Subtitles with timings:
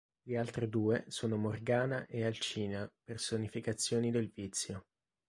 [0.23, 4.87] Le altre due sono Morgana e Alcina, personificazioni del vizio.